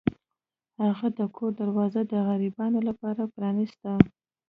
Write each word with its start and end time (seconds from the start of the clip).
هغه 0.85 1.07
د 1.17 1.19
کور 1.35 1.51
دروازه 1.61 2.01
د 2.11 2.13
غریبانو 2.27 2.79
لپاره 2.89 3.21
پرانیسته. 3.33 3.91